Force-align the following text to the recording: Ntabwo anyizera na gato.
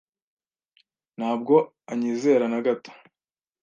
Ntabwo 1.17 1.53
anyizera 1.91 2.45
na 2.51 2.59
gato. 2.65 2.91